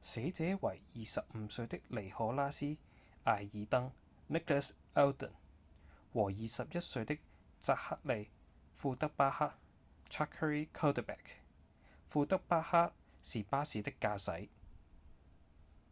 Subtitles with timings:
[0.00, 2.76] 死者為25歲的尼可拉斯．
[3.24, 3.90] 阿爾登
[4.30, 5.32] nicholas alden
[6.12, 7.18] 和21歲的
[7.58, 8.28] 札克利．
[8.76, 9.52] 庫德巴克
[10.08, 11.24] zachary cuddeback
[12.08, 12.92] 庫德巴克
[13.24, 14.48] 是巴士的駕駛